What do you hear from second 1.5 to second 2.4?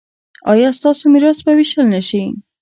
ویشل نه شي؟